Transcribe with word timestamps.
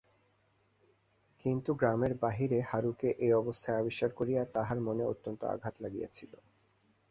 কিন্তু 1.41 1.71
গ্রামের 1.73 2.13
বাহিরে 2.15 2.59
হারুকে 2.61 3.09
এ 3.19 3.29
অবস্থায় 3.33 3.79
আবিষ্কার 3.79 4.11
করিয়া 4.13 4.41
তাহার 4.55 4.79
মনে 4.81 5.03
অত্যন্ত 5.05 5.41
আঘাত 5.45 5.75
লাগিয়াছিল। 5.81 6.31